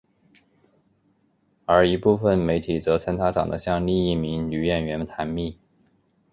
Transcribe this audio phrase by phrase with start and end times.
[1.67, 5.59] 而一部分媒体则称她长得像另一名女演员坛蜜。